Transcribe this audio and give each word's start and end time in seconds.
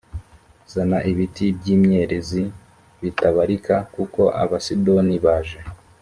zana 0.73 0.97
ibiti 1.11 1.45
by 1.57 1.67
imyerezi 1.75 2.41
bitabarika 3.01 3.75
kuko 3.95 4.21
abasidoni 4.43 5.15
baje 5.25 5.59